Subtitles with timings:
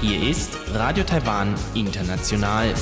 [0.00, 2.74] Hier ist Radio Taiwan International.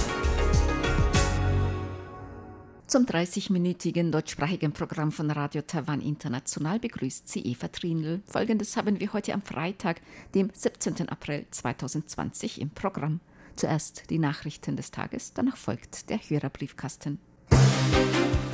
[2.86, 8.22] Zum 30-minütigen deutschsprachigen Programm von Radio Taiwan International begrüßt sie Eva Trindl.
[8.24, 10.00] Folgendes haben wir heute am Freitag,
[10.34, 11.10] dem 17.
[11.10, 13.20] April 2020 im Programm.
[13.56, 17.18] Zuerst die Nachrichten des Tages, danach folgt der Hörerbriefkasten.
[17.50, 18.45] Musik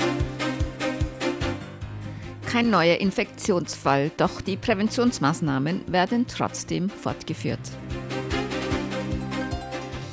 [2.52, 7.58] kein neuer Infektionsfall, doch die Präventionsmaßnahmen werden trotzdem fortgeführt.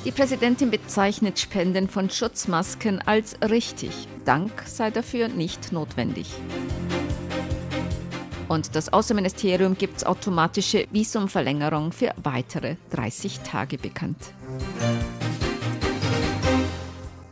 [0.06, 3.90] Die Präsidentin bezeichnet Spenden von Schutzmasken als richtig.
[4.24, 6.32] Dank sei dafür nicht notwendig.
[8.48, 14.32] Und das Außenministerium gibt automatische Visumverlängerung für weitere 30 Tage bekannt.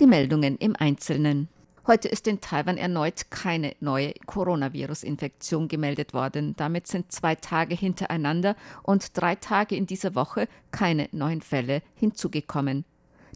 [0.00, 1.48] Die Meldungen im Einzelnen.
[1.88, 6.54] Heute ist in Taiwan erneut keine neue Coronavirus-Infektion gemeldet worden.
[6.58, 12.84] Damit sind zwei Tage hintereinander und drei Tage in dieser Woche keine neuen Fälle hinzugekommen.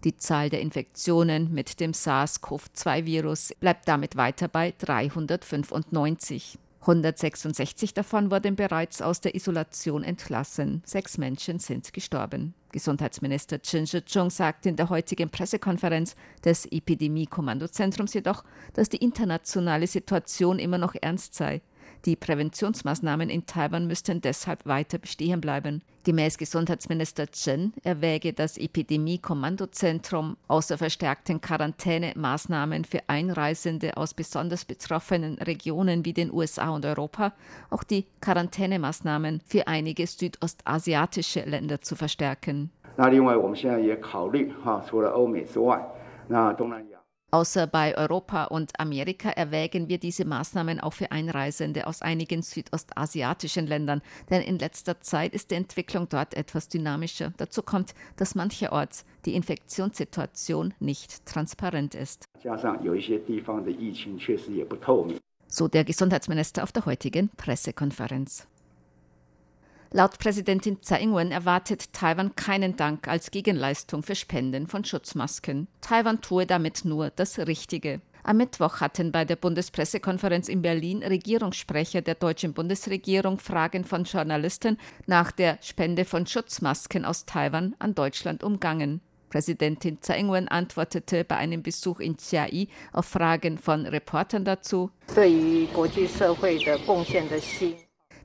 [0.05, 6.59] Die Zahl der Infektionen mit dem SARS-CoV-2-Virus bleibt damit weiter bei 395.
[6.83, 10.83] 166 davon wurden bereits aus der Isolation entlassen.
[10.84, 12.53] Sechs Menschen sind gestorben.
[12.73, 20.59] Gesundheitsminister Chen Shih-chung sagte in der heutigen Pressekonferenz des Epidemie-Kommandozentrums jedoch, dass die internationale Situation
[20.59, 21.62] immer noch ernst sei.
[22.06, 25.81] Die Präventionsmaßnahmen in Taiwan müssten deshalb weiter bestehen bleiben.
[26.03, 36.06] Gemäß Gesundheitsminister Chen erwäge das Epidemie-Kommandozentrum außer verstärkten Quarantänemaßnahmen für Einreisende aus besonders betroffenen Regionen
[36.06, 37.34] wie den USA und Europa
[37.70, 42.72] auch die Quarantänemaßnahmen für einige südostasiatische Länder zu verstärken.
[42.95, 45.86] 那另外，我们现在也考虑哈，除了欧美之外，
[46.28, 46.98] 那东南亚。
[47.34, 53.66] Außer bei Europa und Amerika erwägen wir diese Maßnahmen auch für Einreisende aus einigen südostasiatischen
[53.66, 57.33] Ländern, denn in letzter Zeit ist die Entwicklung dort etwas dynamischer.
[57.38, 62.26] Dazu kommt, dass mancherorts die Infektionssituation nicht transparent ist.
[65.47, 68.47] So der Gesundheitsminister auf der heutigen Pressekonferenz.
[69.94, 75.69] Laut Präsidentin Tsai Ing-wen erwartet Taiwan keinen Dank als Gegenleistung für Spenden von Schutzmasken.
[75.82, 78.00] Taiwan tue damit nur das Richtige.
[78.22, 84.78] Am Mittwoch hatten bei der Bundespressekonferenz in Berlin Regierungssprecher der deutschen Bundesregierung Fragen von Journalisten
[85.06, 89.03] nach der Spende von Schutzmasken aus Taiwan an Deutschland umgangen.
[89.28, 94.91] Präsidentin Tsai Ing-wen antwortete bei einem Besuch in Chiayi auf Fragen von Reportern dazu.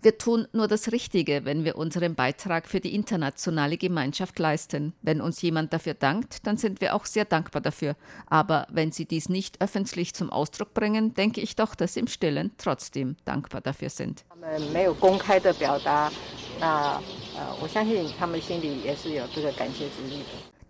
[0.02, 4.94] Wir tun nur das Richtige, wenn wir unseren Beitrag für die internationale Gemeinschaft leisten.
[5.02, 7.96] Wenn uns jemand dafür dankt, dann sind wir auch sehr dankbar dafür.
[8.28, 12.08] Aber wenn Sie dies nicht öffentlich zum Ausdruck bringen, denke ich doch, dass Sie im
[12.08, 14.24] Stillen trotzdem dankbar dafür sind.
[14.72, 14.91] Wir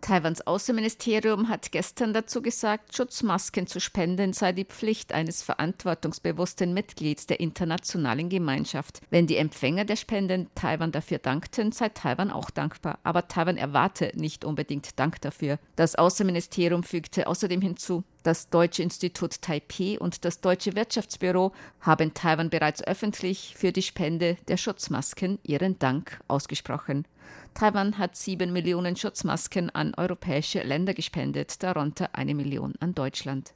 [0.01, 7.27] Taiwans Außenministerium hat gestern dazu gesagt, Schutzmasken zu spenden sei die Pflicht eines verantwortungsbewussten Mitglieds
[7.27, 9.01] der internationalen Gemeinschaft.
[9.09, 12.99] Wenn die Empfänger der Spenden Taiwan dafür dankten, sei Taiwan auch dankbar.
[13.03, 15.59] Aber Taiwan erwarte nicht unbedingt Dank dafür.
[15.75, 22.49] Das Außenministerium fügte außerdem hinzu, das Deutsche Institut Taipei und das Deutsche Wirtschaftsbüro haben Taiwan
[22.49, 27.05] bereits öffentlich für die Spende der Schutzmasken ihren Dank ausgesprochen.
[27.53, 33.53] Taiwan hat sieben Millionen Schutzmasken an europäische Länder gespendet, darunter eine Million an Deutschland.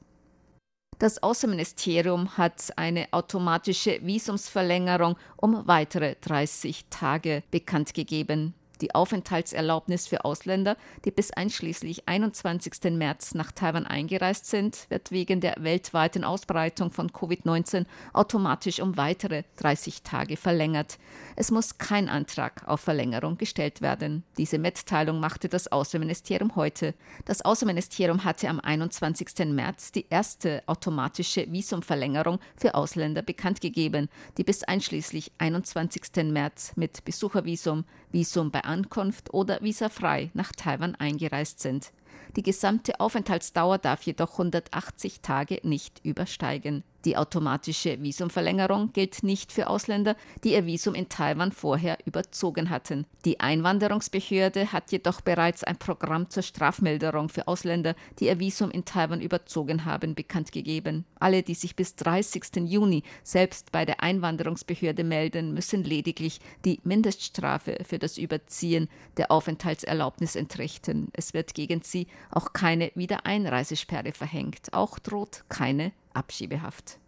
[0.98, 8.54] Das Außenministerium hat eine automatische Visumsverlängerung um weitere 30 Tage bekannt gegeben.
[8.82, 12.90] Die Aufenthaltserlaubnis für Ausländer, die bis einschließlich 21.
[12.90, 19.44] März nach Taiwan eingereist sind, wird wegen der weltweiten Ausbreitung von Covid-19 automatisch um weitere
[19.58, 20.98] 30 Tage verlängert.
[21.36, 24.24] Es muss kein Antrag auf Verlängerung gestellt werden.
[24.36, 26.94] Diese Mitteilung machte das Außenministerium heute.
[27.24, 29.46] Das Außenministerium hatte am 21.
[29.46, 34.08] März die erste automatische Visumverlängerung für Ausländer bekannt gegeben,
[34.38, 36.02] die bis einschließlich 21.
[36.32, 41.92] März mit Besuchervisum, Visum bei Ankunft oder visafrei nach Taiwan eingereist sind.
[42.36, 46.82] Die gesamte Aufenthaltsdauer darf jedoch 180 Tage nicht übersteigen.
[47.04, 53.06] Die automatische Visumverlängerung gilt nicht für Ausländer, die ihr Visum in Taiwan vorher überzogen hatten.
[53.24, 58.84] Die Einwanderungsbehörde hat jedoch bereits ein Programm zur Strafmilderung für Ausländer, die ihr Visum in
[58.84, 61.04] Taiwan überzogen haben, bekannt gegeben.
[61.18, 62.68] Alle, die sich bis 30.
[62.68, 70.36] Juni selbst bei der Einwanderungsbehörde melden, müssen lediglich die Mindeststrafe für das Überziehen der Aufenthaltserlaubnis
[70.36, 71.08] entrichten.
[71.14, 74.72] Es wird gegen sie auch keine Wiedereinreisesperre verhängt.
[74.72, 76.98] Auch droht keine Abschiebehaft.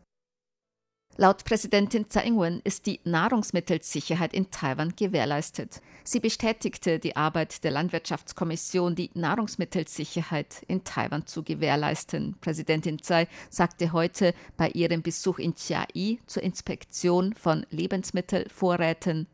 [1.16, 5.80] Laut Präsidentin Tsai Ing-wen ist die Nahrungsmittelsicherheit in Taiwan gewährleistet.
[6.02, 12.34] Sie bestätigte die Arbeit der Landwirtschaftskommission, die Nahrungsmittelsicherheit in Taiwan zu gewährleisten.
[12.40, 19.28] Präsidentin Tsai sagte heute bei ihrem Besuch in Chiayi zur Inspektion von Lebensmittelvorräten.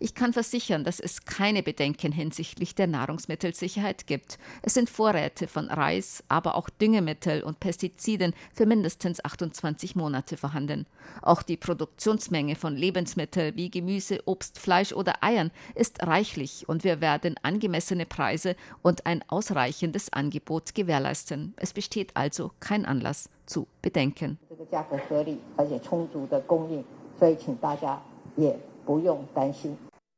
[0.00, 4.38] Ich kann versichern, dass es keine Bedenken hinsichtlich der Nahrungsmittelsicherheit gibt.
[4.62, 10.86] Es sind Vorräte von Reis, aber auch Düngemittel und Pestiziden für mindestens 28 Monate vorhanden.
[11.20, 17.00] Auch die Produktionsmenge von Lebensmitteln wie Gemüse, Obst, Fleisch oder Eiern ist reichlich und wir
[17.00, 21.54] werden angemessene Preise und ein ausreichendes Angebot gewährleisten.
[21.56, 24.38] Es besteht also kein Anlass zu bedenken.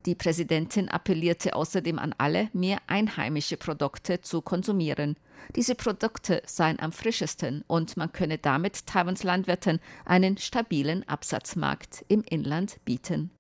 [0.07, 5.17] Die Präsidentin appellierte außerdem an alle, mehr einheimische Produkte zu konsumieren.
[5.57, 12.23] Diese Produkte seien am frischesten und man könne damit Taiwans Landwirten einen stabilen Absatzmarkt im
[12.23, 13.31] Inland bieten.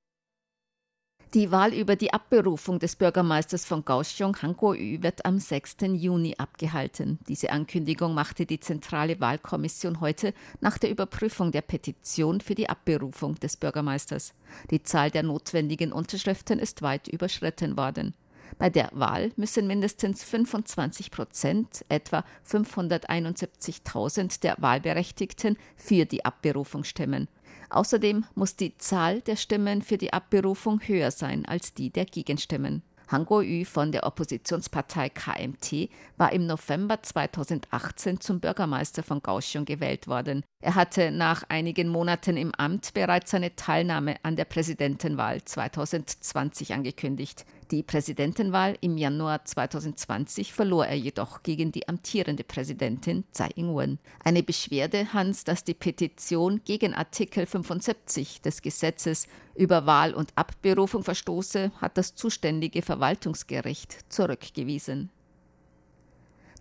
[1.32, 5.77] Die Wahl über die Abberufung des Bürgermeisters von Kaohsiung, Han Kuo-yu, wird am 6.
[5.93, 7.21] Juni abgehalten.
[7.29, 13.37] Diese Ankündigung machte die Zentrale Wahlkommission heute nach der Überprüfung der Petition für die Abberufung
[13.37, 14.35] des Bürgermeisters.
[14.73, 18.12] Die Zahl der notwendigen Unterschriften ist weit überschritten worden.
[18.59, 27.29] Bei der Wahl müssen mindestens 25 Prozent, etwa 571.000 der Wahlberechtigten, für die Abberufung stimmen.
[27.70, 32.82] Außerdem muss die Zahl der Stimmen für die Abberufung höher sein als die der Gegenstimmen.
[33.11, 40.06] Han Kuo-yu von der Oppositionspartei KMT war im November 2018 zum Bürgermeister von Kaohsiung gewählt
[40.06, 40.44] worden.
[40.61, 47.44] Er hatte nach einigen Monaten im Amt bereits seine Teilnahme an der Präsidentenwahl 2020 angekündigt.
[47.70, 54.00] Die Präsidentenwahl im Januar 2020 verlor er jedoch gegen die amtierende Präsidentin Tsai Ing-wen.
[54.25, 61.05] Eine Beschwerde Hans, dass die Petition gegen Artikel 75 des Gesetzes über Wahl und Abberufung
[61.05, 65.11] verstoße, hat das zuständige Verwaltungsgericht zurückgewiesen.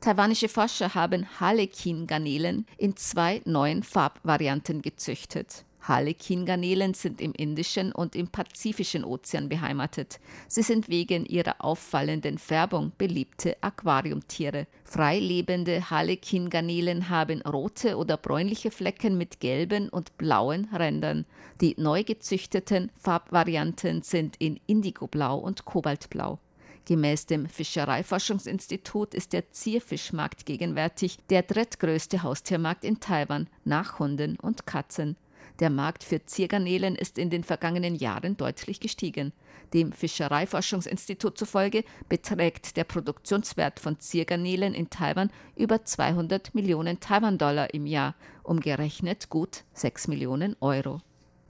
[0.01, 5.65] Taiwanische Forscher haben Harlekin-Garnelen in zwei neuen Farbvarianten gezüchtet.
[5.81, 10.19] Harlekin-Garnelen sind im Indischen und im Pazifischen Ozean beheimatet.
[10.47, 14.67] Sie sind wegen ihrer auffallenden Färbung beliebte Aquariumtiere.
[14.83, 21.25] Freilebende Harlekin-Garnelen haben rote oder bräunliche Flecken mit gelben und blauen Rändern.
[21.61, 26.39] Die neu gezüchteten Farbvarianten sind in Indigoblau und Kobaltblau.
[26.85, 34.65] Gemäß dem Fischereiforschungsinstitut ist der Zierfischmarkt gegenwärtig der drittgrößte Haustiermarkt in Taiwan nach Hunden und
[34.65, 35.15] Katzen.
[35.59, 39.33] Der Markt für Ziergarnelen ist in den vergangenen Jahren deutlich gestiegen.
[39.73, 47.85] Dem Fischereiforschungsinstitut zufolge beträgt der Produktionswert von Ziergarnelen in Taiwan über 200 Millionen Taiwan-Dollar im
[47.85, 51.01] Jahr, umgerechnet gut 6 Millionen Euro.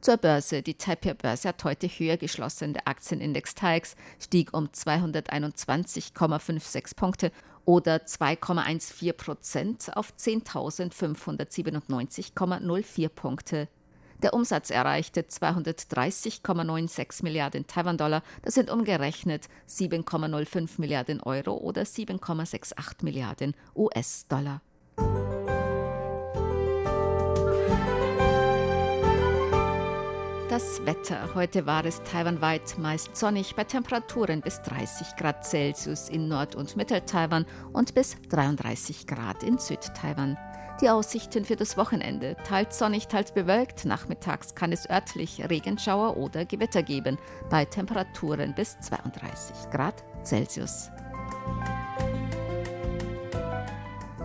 [0.01, 0.63] Zur Börse.
[0.63, 2.73] Die Taipei-Börse hat heute höher geschlossen.
[2.73, 7.31] Der Aktienindex TAIX stieg um 221,56 Punkte
[7.65, 13.67] oder 2,14 Prozent auf 10.597,04 Punkte.
[14.21, 18.21] Der Umsatz erreichte 230,96 Milliarden Taiwan-Dollar.
[18.41, 24.61] Das sind umgerechnet 7,05 Milliarden Euro oder 7,68 Milliarden US-Dollar.
[30.49, 31.35] Das Wetter.
[31.35, 36.75] Heute war es taiwanweit meist sonnig bei Temperaturen bis 30 Grad Celsius in Nord- und
[36.75, 40.37] Mittel-Taiwan und bis 33 Grad in Süd-Taiwan.
[40.81, 42.37] Die Aussichten für das Wochenende.
[42.47, 43.83] Teils sonnig, teils bewölkt.
[43.83, 47.17] Nachmittags kann es örtlich Regenschauer oder Gewitter geben,
[47.49, 50.89] bei Temperaturen bis 32 Grad Celsius.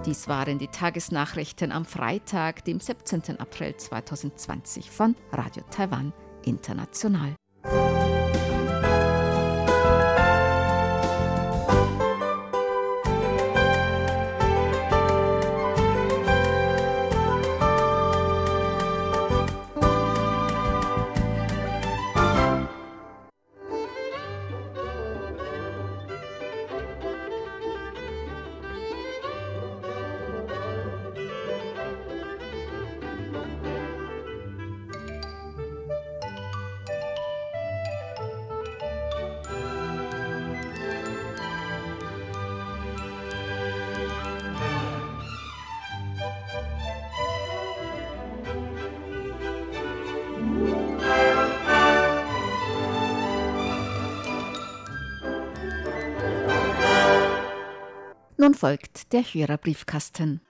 [0.06, 3.40] Dies waren die Tagesnachrichten am Freitag, dem 17.
[3.40, 6.12] April 2020 von Radio Taiwan
[6.44, 7.34] International.
[58.44, 60.42] Nun folgt der Hörerbriefkasten.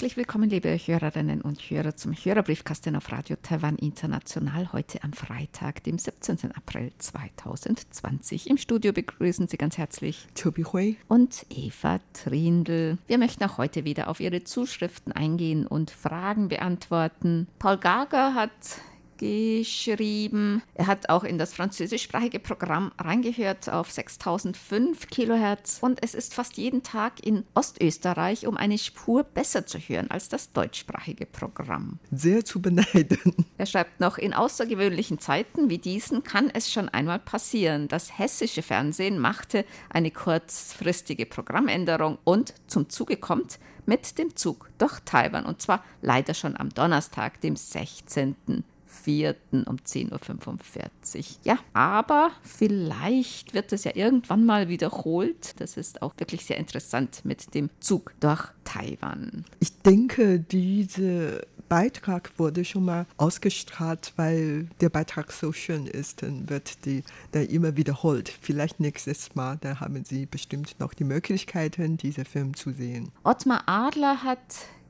[0.00, 5.84] Herzlich willkommen, liebe Hörerinnen und Hörer, zum Hörerbriefkasten auf Radio Taiwan International heute am Freitag,
[5.84, 6.52] dem 17.
[6.52, 8.48] April 2020.
[8.48, 12.96] Im Studio begrüßen Sie ganz herzlich Chobi Hui und Eva Trindl.
[13.08, 17.46] Wir möchten auch heute wieder auf Ihre Zuschriften eingehen und Fragen beantworten.
[17.58, 18.50] Paul Gager hat
[19.20, 20.62] geschrieben.
[20.74, 26.56] Er hat auch in das französischsprachige Programm reingehört auf 6005 Kilohertz und es ist fast
[26.56, 31.98] jeden Tag in Ostösterreich um eine Spur besser zu hören als das deutschsprachige Programm.
[32.10, 33.18] Sehr zu beneiden.
[33.58, 37.88] Er schreibt noch, in außergewöhnlichen Zeiten wie diesen kann es schon einmal passieren.
[37.88, 45.00] Das hessische Fernsehen machte eine kurzfristige Programmänderung und zum Zuge kommt mit dem Zug durch
[45.00, 48.64] Taiwan und zwar leider schon am Donnerstag, dem 16.
[48.90, 49.36] 4.
[49.52, 51.24] um 10.45 Uhr.
[51.44, 55.60] Ja, aber vielleicht wird es ja irgendwann mal wiederholt.
[55.60, 59.44] Das ist auch wirklich sehr interessant mit dem Zug durch Taiwan.
[59.60, 66.50] Ich denke, dieser Beitrag wurde schon mal ausgestrahlt, weil der Beitrag so schön ist, dann
[66.50, 68.28] wird die dann immer wiederholt.
[68.28, 73.12] Vielleicht nächstes Mal, dann haben Sie bestimmt noch die Möglichkeiten, diesen Film zu sehen.
[73.22, 74.40] Ottmar Adler hat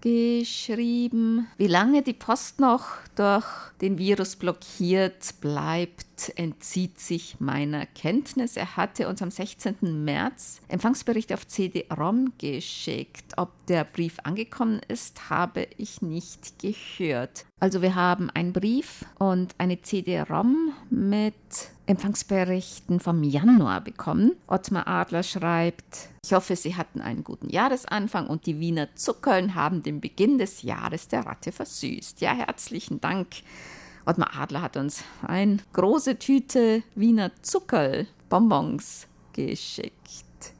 [0.00, 3.46] geschrieben, wie lange die Post noch durch
[3.80, 8.56] den Virus blockiert bleibt, entzieht sich meiner Kenntnis.
[8.56, 10.04] Er hatte uns am 16.
[10.04, 13.32] März Empfangsbericht auf CD-ROM geschickt.
[13.36, 17.46] Ob der Brief angekommen ist, habe ich nicht gehört.
[17.58, 21.34] Also wir haben einen Brief und eine CD-ROM mit
[21.86, 24.32] Empfangsberichten vom Januar bekommen.
[24.46, 29.82] Ottmar Adler schreibt, ich hoffe, Sie hatten einen guten Jahresanfang und die Wiener Zuckerln haben
[29.82, 32.20] den Beginn des Jahres der Ratte versüßt.
[32.20, 33.28] Ja, herzlichen Dank.
[34.06, 39.94] Ottmar Adler hat uns eine große Tüte Wiener Zuckerl Bonbons geschickt.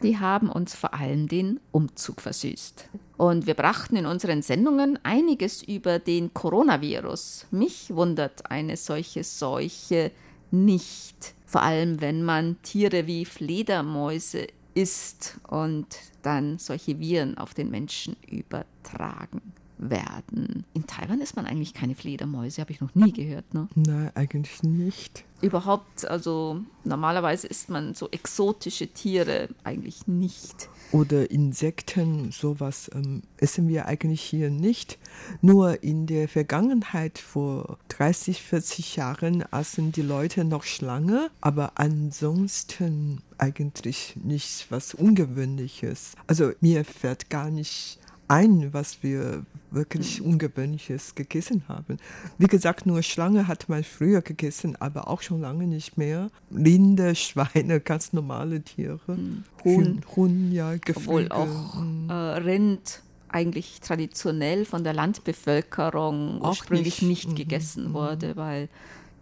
[0.03, 2.89] Die haben uns vor allem den Umzug versüßt.
[3.17, 7.47] Und wir brachten in unseren Sendungen einiges über den Coronavirus.
[7.51, 10.11] Mich wundert eine solche Seuche
[10.51, 11.35] nicht.
[11.47, 15.87] Vor allem, wenn man Tiere wie Fledermäuse isst und
[16.23, 20.65] dann solche Viren auf den Menschen übertragen werden.
[20.75, 23.55] In Taiwan ist man eigentlich keine Fledermäuse, habe ich noch nie gehört.
[23.55, 23.69] Ne?
[23.75, 25.25] Nein, eigentlich nicht.
[25.41, 30.69] Überhaupt, also normalerweise isst man so exotische Tiere eigentlich nicht.
[30.93, 34.99] Oder Insekten, sowas ähm, essen wir eigentlich hier nicht.
[35.41, 43.23] Nur in der Vergangenheit, vor 30, 40 Jahren, aßen die Leute noch Schlange, aber ansonsten
[43.39, 46.13] eigentlich nichts was Ungewöhnliches.
[46.27, 47.99] Also mir fällt gar nicht
[48.31, 51.99] ein, was wir wirklich Ungewöhnliches gegessen haben.
[52.39, 56.31] Wie gesagt, nur Schlange hat man früher gegessen, aber auch schon lange nicht mehr.
[56.55, 59.01] Rinde, Schweine, ganz normale Tiere.
[59.09, 59.45] Huhn.
[59.65, 61.29] Huhn, Huhn ja, Geflügel.
[61.29, 62.09] Obwohl auch mm.
[62.09, 67.09] äh, Rind eigentlich traditionell von der Landbevölkerung Auch ursprünglich nicht.
[67.09, 67.95] nicht, Mhm, gegessen mhm.
[67.95, 68.69] wurde, weil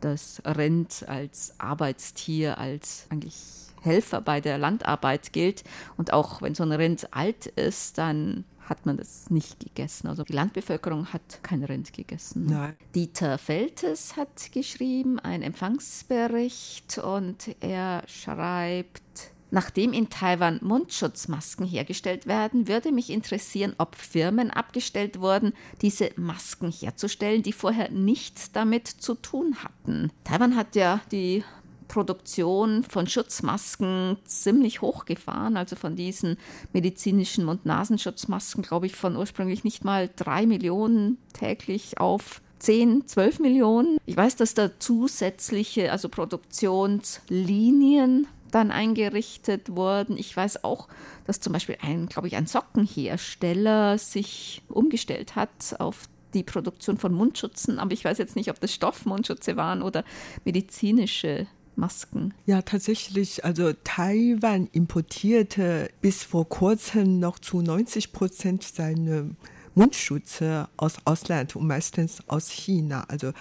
[0.00, 3.34] das Rind als Arbeitstier, als eigentlich
[3.80, 5.64] Helfer bei der Landarbeit gilt.
[5.96, 10.08] Und auch wenn so ein Rind alt ist, dann hat man das nicht gegessen.
[10.08, 12.46] Also die Landbevölkerung hat kein Rind gegessen.
[12.46, 12.76] Nein.
[12.94, 22.68] Dieter Feltes hat geschrieben, einen Empfangsbericht und er schreibt, Nachdem in Taiwan Mundschutzmasken hergestellt werden,
[22.68, 29.14] würde mich interessieren, ob Firmen abgestellt wurden, diese Masken herzustellen, die vorher nichts damit zu
[29.14, 30.12] tun hatten.
[30.24, 31.44] Taiwan hat ja die
[31.88, 36.36] Produktion von Schutzmasken ziemlich hochgefahren, also von diesen
[36.72, 43.98] medizinischen Mund-Nasenschutzmasken, glaube ich, von ursprünglich nicht mal drei Millionen täglich auf 10, 12 Millionen.
[44.06, 50.16] Ich weiß, dass da zusätzliche, also Produktionslinien dann eingerichtet wurden.
[50.16, 50.88] Ich weiß auch,
[51.26, 57.14] dass zum Beispiel ein, glaube ich, ein Sockenhersteller sich umgestellt hat auf die Produktion von
[57.14, 60.04] Mundschutzen, aber ich weiß jetzt nicht, ob das Stoffmundschutze waren oder
[60.44, 61.46] medizinische
[61.78, 62.34] Masken.
[62.44, 63.44] Ja, tatsächlich.
[63.44, 69.30] Also Taiwan importierte bis vor kurzem noch zu 90 Prozent seine
[69.74, 73.04] Mundschutze aus Ausland und meistens aus China.
[73.08, 73.32] Also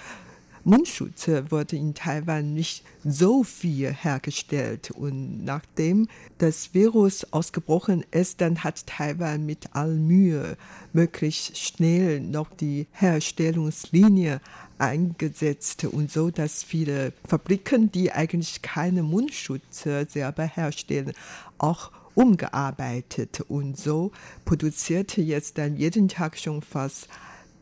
[0.67, 4.91] Mundschutz wurde in Taiwan nicht so viel hergestellt.
[4.91, 6.09] Und nachdem
[6.39, 10.57] das Virus ausgebrochen ist, dann hat Taiwan mit all Mühe
[10.91, 14.41] möglichst schnell noch die Herstellungslinie
[14.77, 21.13] eingesetzt und so, dass viele Fabriken, die eigentlich keine Mundschutz selber herstellen,
[21.59, 24.11] auch umgearbeitet und so
[24.43, 27.07] produzierte jetzt dann jeden Tag schon fast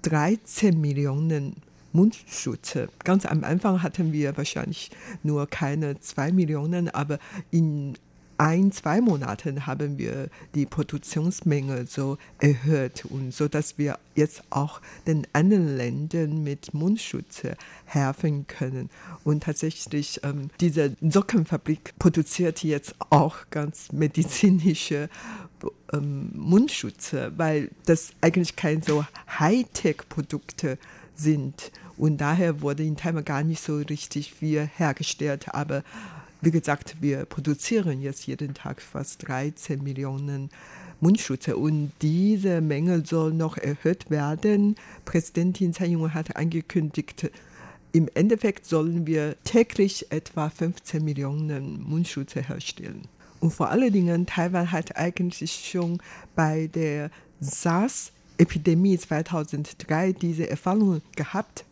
[0.01, 1.61] 13 Millionen
[1.95, 2.77] Mundschutz.
[3.03, 4.91] Ganz am Anfang hatten wir wahrscheinlich
[5.23, 7.19] nur keine zwei Millionen, aber
[7.51, 7.97] in
[8.37, 14.81] ein, zwei Monaten haben wir die Produktionsmenge so erhöht und so, dass wir jetzt auch
[15.07, 17.43] den anderen Ländern mit Mundschutz
[17.85, 18.89] helfen können.
[19.23, 25.09] Und tatsächlich, ähm, diese Sockenfabrik produziert jetzt auch ganz medizinische
[25.93, 29.05] ähm, Mundschutz, weil das eigentlich keine so
[29.39, 30.77] Hightech-Produkte
[31.15, 31.71] sind.
[31.97, 35.53] Und daher wurde in Taiwan gar nicht so richtig viel hergestellt.
[35.53, 35.83] Aber
[36.41, 40.49] wie gesagt, wir produzieren jetzt jeden Tag fast 13 Millionen
[40.99, 41.47] Mundschutz.
[41.47, 44.75] Und diese Menge soll noch erhöht werden.
[45.05, 47.29] Präsidentin Tsai Ing-wen hat angekündigt,
[47.91, 53.03] im Endeffekt sollen wir täglich etwa 15 Millionen Mundschutz herstellen.
[53.39, 55.99] Und vor allen Dingen, Taiwan hat eigentlich schon
[56.35, 57.09] bei der
[57.39, 61.63] SARS-Epidemie 2003 diese Erfahrung gehabt,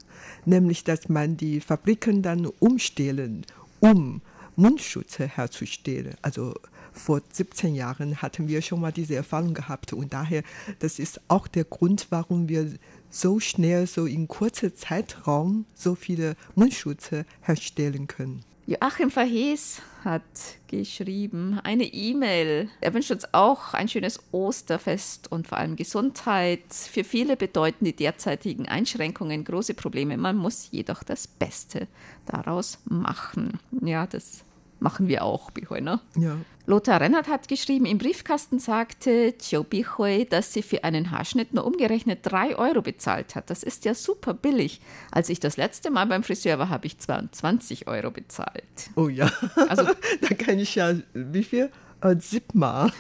[0.46, 3.46] nämlich dass man die Fabriken dann umstellen,
[3.80, 4.22] um
[4.56, 6.16] Mundschutz herzustellen.
[6.22, 6.54] Also
[6.92, 10.44] vor 17 Jahren hatten wir schon mal diese Erfahrung gehabt und daher,
[10.80, 12.72] das ist auch der Grund, warum wir
[13.10, 18.44] so schnell, so in kurzer Zeitraum so viele Mundschutze herstellen können.
[18.66, 20.22] Joachim Verhees hat
[20.68, 22.70] geschrieben, eine E-Mail.
[22.80, 26.62] Er wünscht uns auch ein schönes Osterfest und vor allem Gesundheit.
[26.70, 30.16] Für viele bedeuten die derzeitigen Einschränkungen große Probleme.
[30.16, 31.88] Man muss jedoch das Beste
[32.26, 33.60] daraus machen.
[33.82, 34.46] Ja, das
[34.84, 36.00] machen wir auch, Bihui, ne?
[36.16, 36.38] Ja.
[36.66, 41.66] Lothar Rennert hat geschrieben, im Briefkasten sagte Chiu Bihui, dass sie für einen Haarschnitt nur
[41.66, 43.50] umgerechnet drei Euro bezahlt hat.
[43.50, 44.80] Das ist ja super billig.
[45.12, 48.64] Als ich das letzte Mal beim Friseur war, habe ich 22 Euro bezahlt.
[48.96, 49.30] Oh ja,
[49.68, 49.84] also
[50.22, 51.70] da kann ich ja, wie viel?
[52.04, 52.92] Äh, Sigma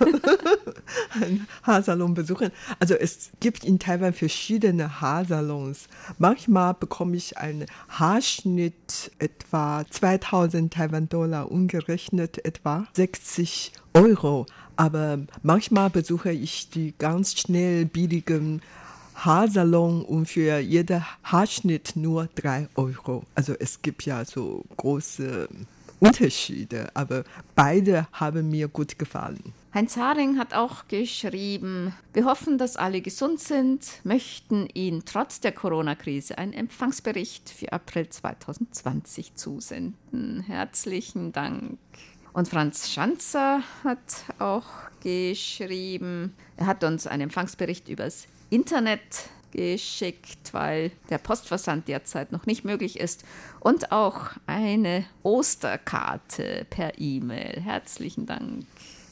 [1.22, 2.52] einen Haarsalon besuchen.
[2.80, 5.88] Also es gibt in Taiwan verschiedene Haarsalons.
[6.18, 14.46] Manchmal bekomme ich einen Haarschnitt etwa 2000 Taiwan-Dollar, umgerechnet etwa 60 Euro.
[14.76, 18.62] Aber manchmal besuche ich die ganz schnell billigen
[19.16, 23.24] Haarsalon und für jeden Haarschnitt nur 3 Euro.
[23.36, 25.48] Also es gibt ja so große
[26.04, 27.24] Unterschiede, aber
[27.56, 29.54] beide haben mir gut gefallen.
[29.74, 35.54] Heinz Haring hat auch geschrieben, wir hoffen, dass alle gesund sind, möchten Ihnen trotz der
[35.54, 40.44] Corona-Krise einen Empfangsbericht für April 2020 zusenden.
[40.46, 41.80] Herzlichen Dank.
[42.34, 44.66] Und Franz Schanzer hat auch
[45.02, 52.66] geschrieben, er hat uns einen Empfangsbericht übers Internet geschickt, weil der Postversand derzeit noch nicht
[52.66, 53.24] möglich ist.
[53.60, 57.62] Und auch eine Osterkarte per E-Mail.
[57.62, 58.66] Herzlichen Dank.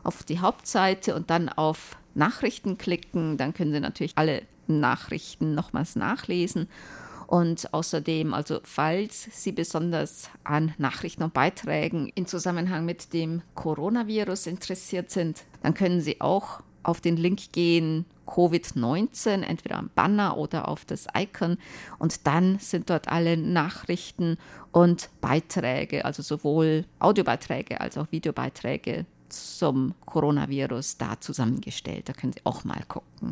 [0.07, 3.37] auf die Hauptseite und dann auf Nachrichten klicken.
[3.37, 6.69] Dann können Sie natürlich alle Nachrichten nochmals nachlesen.
[7.27, 14.47] Und außerdem, also falls Sie besonders an Nachrichten und Beiträgen in Zusammenhang mit dem Coronavirus
[14.47, 20.69] interessiert sind, dann können Sie auch auf den Link gehen, Covid-19, entweder am Banner oder
[20.69, 21.57] auf das Icon.
[21.99, 24.37] Und dann sind dort alle Nachrichten
[24.71, 32.09] und Beiträge, also sowohl Audiobeiträge als auch Videobeiträge zum Coronavirus da zusammengestellt.
[32.09, 33.31] Da können Sie auch mal gucken.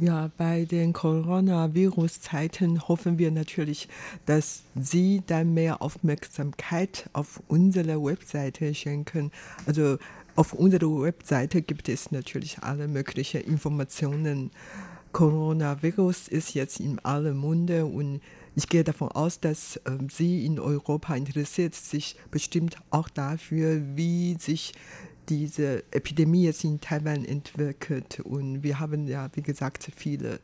[0.00, 3.88] Ja, bei den Coronavirus-Zeiten hoffen wir natürlich,
[4.26, 9.32] dass Sie dann mehr Aufmerksamkeit auf unsere Webseite schenken.
[9.66, 9.98] Also
[10.36, 14.52] auf unserer Webseite gibt es natürlich alle möglichen Informationen.
[15.10, 18.20] Coronavirus ist jetzt in aller Munde und
[18.54, 24.36] ich gehe davon aus, dass äh, Sie in Europa interessiert sich bestimmt auch dafür, wie
[24.38, 24.74] sich
[25.28, 28.20] diese Epidemie jetzt in Taiwan entwickelt.
[28.20, 30.40] Und wir haben ja, wie gesagt, viele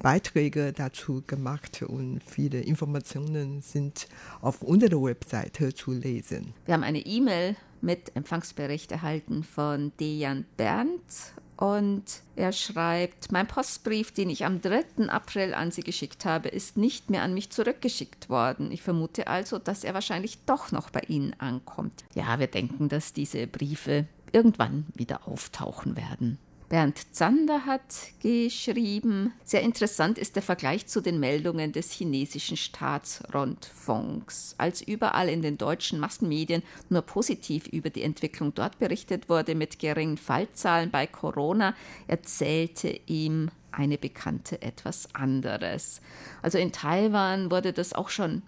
[0.00, 4.08] Beiträge dazu gemacht und viele Informationen sind
[4.40, 6.52] auf unserer Webseite zu lesen.
[6.66, 12.02] Wir haben eine E-Mail mit Empfangsbericht erhalten von Dejan Berndt und
[12.34, 15.08] er schreibt, mein Postbrief, den ich am 3.
[15.08, 18.72] April an Sie geschickt habe, ist nicht mehr an mich zurückgeschickt worden.
[18.72, 22.04] Ich vermute also, dass er wahrscheinlich doch noch bei Ihnen ankommt.
[22.14, 26.38] Ja, wir denken, dass diese Briefe irgendwann wieder auftauchen werden.
[26.68, 27.82] Bernd Zander hat
[28.20, 34.54] geschrieben, sehr interessant ist der Vergleich zu den Meldungen des chinesischen Staatsrundfunks.
[34.58, 39.78] Als überall in den deutschen Massenmedien nur positiv über die Entwicklung dort berichtet wurde mit
[39.78, 41.74] geringen Fallzahlen bei Corona,
[42.08, 46.00] erzählte ihm eine Bekannte etwas anderes.
[46.42, 48.42] Also in Taiwan wurde das auch schon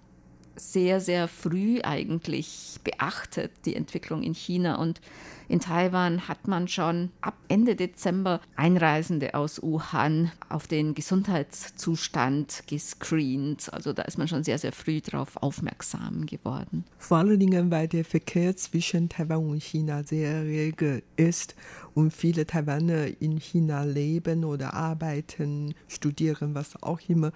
[0.57, 4.77] sehr, sehr früh eigentlich beachtet, die Entwicklung in China.
[4.77, 5.01] Und
[5.49, 13.73] in Taiwan hat man schon ab Ende Dezember Einreisende aus Wuhan auf den Gesundheitszustand gescreent.
[13.73, 16.85] Also da ist man schon sehr, sehr früh darauf aufmerksam geworden.
[16.99, 21.55] Vor allen Dingen, weil der Verkehr zwischen Taiwan und China sehr rege ist
[21.95, 27.31] und viele Taiwaner in China leben oder arbeiten, studieren, was auch immer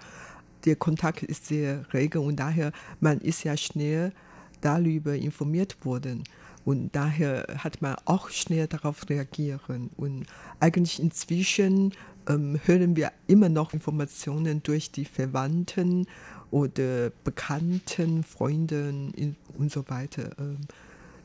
[0.65, 4.11] der Kontakt ist sehr rege und daher, man ist ja schnell
[4.61, 6.23] darüber informiert worden.
[6.63, 9.89] Und daher hat man auch schnell darauf reagieren.
[9.97, 10.25] Und
[10.59, 11.93] eigentlich inzwischen
[12.29, 16.05] ähm, hören wir immer noch Informationen durch die Verwandten
[16.51, 18.93] oder Bekannten, Freunde
[19.57, 20.31] und so weiter.
[20.37, 20.59] Ähm,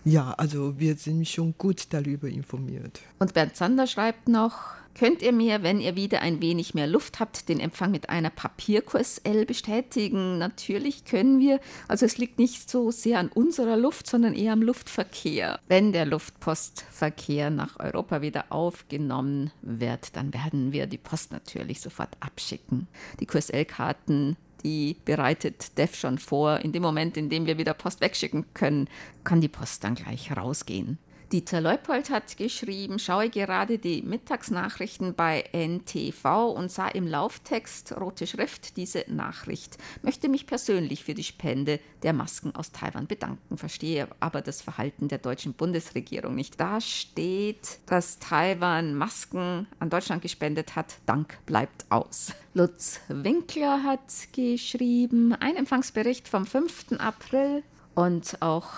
[0.05, 3.01] ja, also wir sind schon gut darüber informiert.
[3.19, 7.21] Und Bernd Zander schreibt noch, Könnt ihr mir, wenn ihr wieder ein wenig mehr Luft
[7.21, 10.39] habt, den Empfang mit einer Papier-QSL bestätigen?
[10.39, 11.61] Natürlich können wir.
[11.87, 15.61] Also es liegt nicht so sehr an unserer Luft, sondern eher am Luftverkehr.
[15.69, 22.17] Wenn der Luftpostverkehr nach Europa wieder aufgenommen wird, dann werden wir die Post natürlich sofort
[22.21, 22.89] abschicken.
[23.21, 26.59] Die QSL-Karten die bereitet DEF schon vor.
[26.61, 28.89] In dem Moment, in dem wir wieder Post wegschicken können,
[29.23, 30.99] kann die Post dann gleich rausgehen.
[31.33, 38.29] Dieter Leupold hat geschrieben, schaue gerade die Mittagsnachrichten bei NTV und sah im Lauftext rote
[38.29, 39.77] Schrift diese Nachricht.
[40.03, 45.09] Möchte mich persönlich für die Spende der Masken aus Taiwan bedanken, verstehe aber das Verhalten
[45.09, 46.61] der deutschen Bundesregierung nicht.
[46.61, 50.95] Da steht, dass Taiwan Masken an Deutschland gespendet hat.
[51.07, 52.35] Dank bleibt aus.
[52.55, 57.01] Lutz Winkler hat geschrieben, ein Empfangsbericht vom 5.
[57.01, 57.65] April
[57.97, 58.69] und auch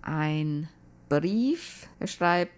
[0.00, 0.70] ein
[1.08, 1.88] Brief.
[1.98, 2.52] Er schreibt,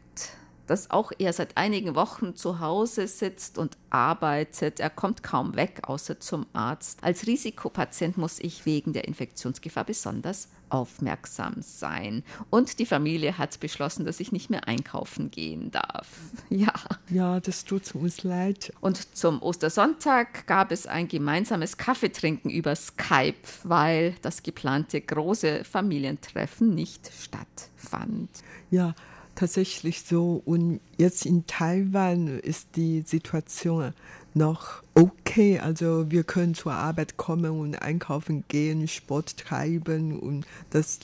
[0.66, 4.78] dass auch er seit einigen Wochen zu Hause sitzt und arbeitet.
[4.80, 7.02] Er kommt kaum weg, außer zum Arzt.
[7.02, 12.22] Als Risikopatient muss ich wegen der Infektionsgefahr besonders aufmerksam sein.
[12.48, 16.08] Und die Familie hat beschlossen, dass ich nicht mehr einkaufen gehen darf.
[16.48, 16.72] Ja.
[17.08, 18.72] Ja, das tut uns leid.
[18.80, 26.74] Und zum Ostersonntag gab es ein gemeinsames Kaffeetrinken über Skype, weil das geplante große Familientreffen
[26.74, 28.28] nicht stattfand.
[28.70, 28.94] Ja,
[29.34, 30.42] tatsächlich so.
[30.44, 33.92] Und jetzt in Taiwan ist die Situation
[34.34, 35.58] noch okay.
[35.58, 41.00] Also wir können zur Arbeit kommen und einkaufen gehen, Sport treiben und das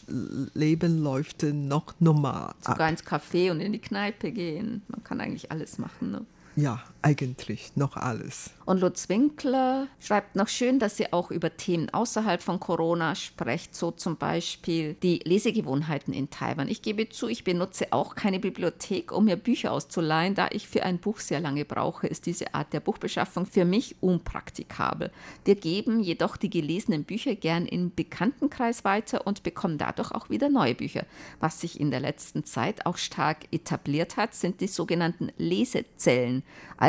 [0.54, 2.54] Leben läuft noch normal.
[2.60, 2.90] Sogar ab.
[2.90, 4.82] ins Café und in die Kneipe gehen.
[4.88, 6.10] Man kann eigentlich alles machen.
[6.10, 6.24] Ne?
[6.56, 8.50] Ja, eigentlich noch alles.
[8.64, 13.76] Und Lutz Winkler schreibt noch schön, dass sie auch über Themen außerhalb von Corona spricht,
[13.76, 16.66] so zum Beispiel die Lesegewohnheiten in Taiwan.
[16.66, 20.34] Ich gebe zu, ich benutze auch keine Bibliothek, um mir Bücher auszuleihen.
[20.34, 23.94] Da ich für ein Buch sehr lange brauche, ist diese Art der Buchbeschaffung für mich
[24.00, 25.12] unpraktikabel.
[25.44, 30.48] Wir geben jedoch die gelesenen Bücher gern im Bekanntenkreis weiter und bekommen dadurch auch wieder
[30.48, 31.06] neue Bücher.
[31.38, 36.42] Was sich in der letzten Zeit auch stark etabliert hat, sind die sogenannten Lesezellen.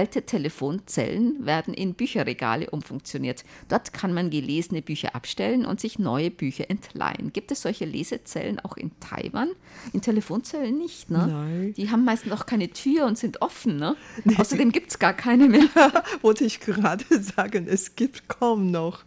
[0.07, 3.43] Alte Telefonzellen werden in Bücherregale umfunktioniert.
[3.67, 7.33] Dort kann man gelesene Bücher abstellen und sich neue Bücher entleihen.
[7.33, 9.49] Gibt es solche Lesezellen auch in Taiwan?
[9.91, 11.27] In Telefonzellen nicht, ne?
[11.27, 11.73] Nein.
[11.75, 13.97] Die haben meistens auch keine Tür und sind offen, ne?
[14.23, 14.37] Nee.
[14.37, 15.67] Außerdem gibt es gar keine mehr.
[16.21, 19.03] Wollte ich gerade sagen, es gibt kaum noch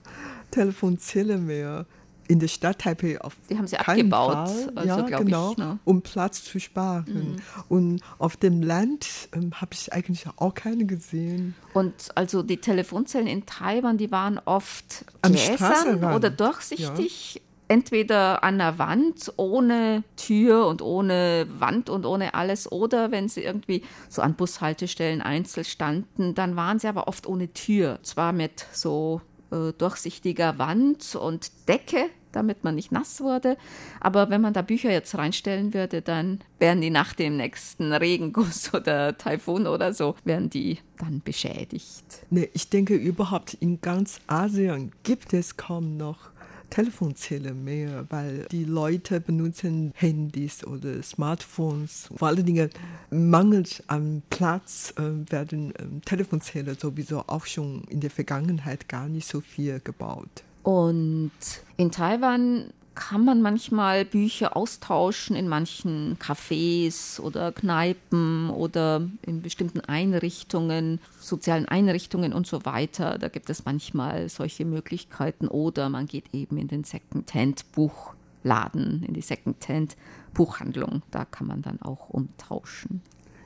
[0.51, 1.87] Telefonzelle mehr
[2.31, 4.73] in der Stadt Taipei auf Die haben sie keinen abgebaut, Fall.
[4.77, 5.79] also ja, glaub ich, genau, ne?
[5.85, 7.05] um Platz zu sparen.
[7.09, 7.37] Mhm.
[7.69, 11.57] Und auf dem Land ähm, habe ich eigentlich auch keine gesehen.
[11.75, 17.43] Und also die Telefonzellen in Taiwan, die waren oft Am gläsern oder durchsichtig.
[17.67, 23.43] Entweder an der Wand ohne Tür und ohne Wand und ohne alles oder wenn sie
[23.45, 28.01] irgendwie so an Bushaltestellen einzeln standen, dann waren sie aber oft ohne Tür.
[28.03, 29.21] Zwar mit so
[29.53, 33.57] äh, durchsichtiger Wand und Decke, damit man nicht nass wurde.
[34.01, 38.73] Aber wenn man da Bücher jetzt reinstellen würde, dann wären die nach dem nächsten Regenguss
[38.75, 42.05] oder Taifun oder so, wären die dann beschädigt.
[42.31, 46.31] Nee, ich denke überhaupt in ganz Asien gibt es kaum noch
[46.71, 52.09] Telefonzelle mehr, weil die Leute benutzen Handys oder Smartphones.
[52.17, 52.71] Vor allen Dingen
[53.11, 59.27] mangelt an Platz äh, werden ähm, Telefonzelle sowieso auch schon in der Vergangenheit gar nicht
[59.27, 60.45] so viel gebaut.
[60.63, 61.33] Und
[61.77, 69.81] in Taiwan kann man manchmal Bücher austauschen in manchen Cafés oder Kneipen oder in bestimmten
[69.81, 73.17] Einrichtungen, sozialen Einrichtungen und so weiter.
[73.19, 75.49] Da gibt es manchmal solche Möglichkeiten.
[75.49, 81.01] Oder man geht eben in den Secondhand-Buchladen, in die Secondhand-Buchhandlung.
[81.11, 83.01] Da kann man dann auch umtauschen.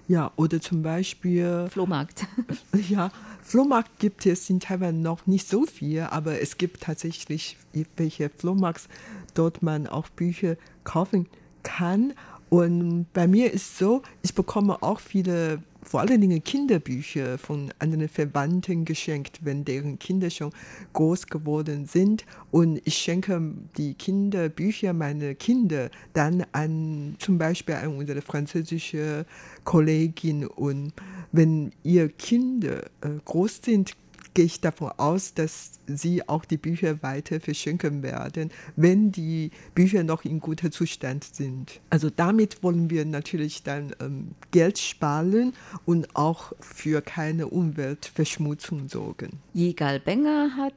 [0.06, 2.26] Ja, oder zum Beispiel Flohmarkt.
[2.88, 3.10] Ja,
[3.42, 7.56] Flohmarkt gibt es in Taiwan noch nicht so viel, aber es gibt tatsächlich
[7.96, 8.88] welche Flohmarks,
[9.34, 11.26] dort man auch Bücher kaufen
[11.62, 12.14] kann.
[12.50, 18.08] Und bei mir ist so, ich bekomme auch viele, vor allen Dingen Kinderbücher von anderen
[18.08, 20.50] Verwandten geschenkt, wenn deren Kinder schon
[20.92, 22.24] groß geworden sind.
[22.50, 23.40] Und ich schenke
[23.76, 29.26] die Kinderbücher meiner Kinder dann an zum Beispiel an unsere französische
[29.64, 30.46] Kollegin.
[30.46, 30.92] Und
[31.32, 33.96] wenn ihr Kinder äh, groß sind,
[34.34, 40.02] gehe ich davon aus, dass sie auch die Bücher weiter verschenken werden, wenn die Bücher
[40.02, 41.80] noch in guter Zustand sind.
[41.90, 45.52] Also damit wollen wir natürlich dann ähm, Geld sparen
[45.86, 49.38] und auch für keine Umweltverschmutzung sorgen.
[49.52, 50.74] Jigal Benger hat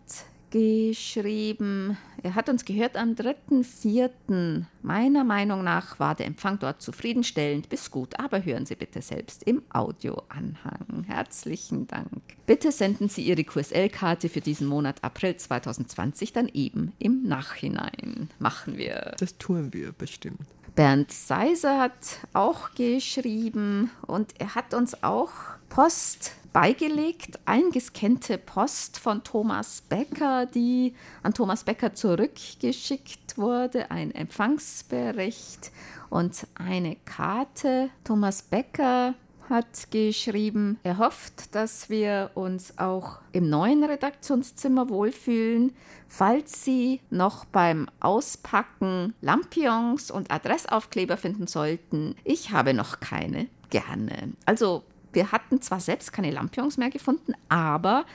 [0.58, 4.64] geschrieben, er hat uns gehört am 3.4.
[4.82, 9.44] Meiner Meinung nach war der Empfang dort zufriedenstellend bis gut, aber hören Sie bitte selbst
[9.44, 11.06] im Audioanhang.
[11.06, 12.22] Herzlichen Dank.
[12.48, 18.30] Bitte senden Sie Ihre QSL-Karte für diesen Monat April 2020 dann eben im Nachhinein.
[18.40, 19.16] Machen wir.
[19.20, 20.40] Das tun wir bestimmt.
[20.78, 25.32] Bernd Seiser hat auch geschrieben und er hat uns auch
[25.70, 35.72] Post beigelegt, eingescannte Post von Thomas Becker, die an Thomas Becker zurückgeschickt wurde, ein Empfangsbericht
[36.12, 37.90] und eine Karte.
[38.04, 39.16] Thomas Becker
[39.50, 45.74] hat geschrieben, er hofft, dass wir uns auch im neuen Redaktionszimmer wohlfühlen.
[46.08, 54.34] Falls Sie noch beim Auspacken Lampions und Adressaufkleber finden sollten, ich habe noch keine, gerne.
[54.46, 54.84] Also
[55.14, 58.06] wir hatten zwar selbst keine Lampions mehr gefunden, aber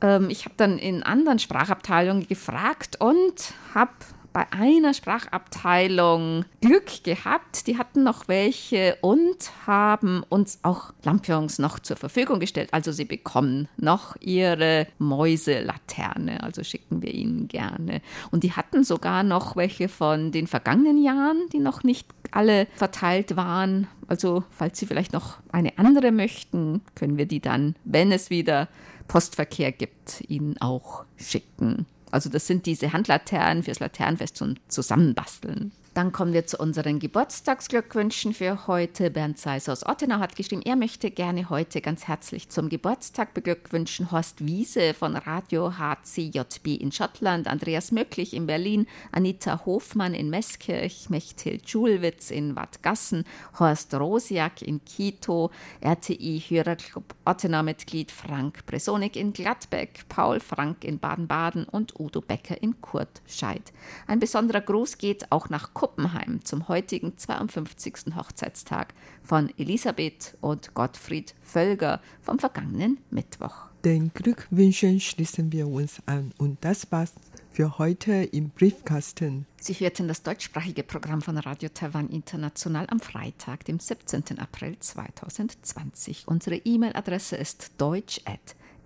[0.00, 3.92] ähm, ich habe dann in anderen Sprachabteilungen gefragt und habe
[4.32, 7.66] bei einer Sprachabteilung Glück gehabt.
[7.66, 12.68] Die hatten noch welche und haben uns auch Lampions noch zur Verfügung gestellt.
[12.72, 16.42] Also sie bekommen noch ihre Mäuselaterne.
[16.42, 18.00] Also schicken wir ihnen gerne.
[18.30, 23.36] Und die hatten sogar noch welche von den vergangenen Jahren, die noch nicht alle verteilt
[23.36, 23.88] waren.
[24.06, 28.68] Also falls Sie vielleicht noch eine andere möchten, können wir die dann, wenn es wieder
[29.06, 31.86] Postverkehr gibt, Ihnen auch schicken.
[32.10, 35.72] Also das sind diese Handlaternen fürs Laternenfest zum Zusammenbasteln.
[35.98, 39.10] Dann kommen wir zu unseren Geburtstagsglückwünschen für heute.
[39.10, 44.12] Bernd Seiser aus Ottenau hat geschrieben, er möchte gerne heute ganz herzlich zum Geburtstag beglückwünschen
[44.12, 51.10] Horst Wiese von Radio HCJB in Schottland, Andreas Möcklich in Berlin, Anita Hofmann in Meßkirch,
[51.10, 53.24] Mechthild Schulwitz in Wadgassen,
[53.58, 61.64] Horst Rosiak in Quito, RTI Hörerclub Ottenau-Mitglied Frank Bresonik in Gladbeck, Paul Frank in Baden-Baden
[61.64, 63.72] und Udo Becker in Kurtscheid.
[64.06, 68.14] Ein besonderer Gruß geht auch nach Kuppenheim zum heutigen 52.
[68.14, 73.54] Hochzeitstag von Elisabeth und Gottfried Völger vom vergangenen Mittwoch.
[73.84, 77.14] Den Glückwünschen schließen wir uns an und das war's
[77.50, 79.46] für heute im Briefkasten.
[79.58, 84.38] Sie hörten das deutschsprachige Programm von Radio Taiwan International am Freitag, dem 17.
[84.38, 86.28] April 2020.
[86.28, 88.20] Unsere E-Mail-Adresse ist deutsch@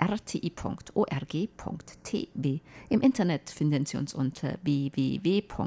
[0.02, 1.00] rti.org.tv.
[2.88, 5.62] Im Internet finden Sie uns unter www.rti.org.tv,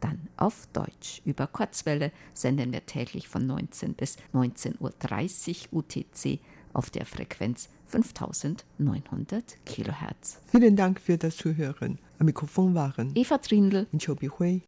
[0.00, 1.22] dann auf Deutsch.
[1.24, 6.40] Über Kurzwelle senden wir täglich von 19 bis 19.30 Uhr UTC
[6.74, 10.40] auf der Frequenz 5900 Kilohertz.
[10.46, 11.98] Vielen Dank für das Zuhören.
[12.18, 14.62] Am Mikrofon waren Eva Trindl und Chobi Hui.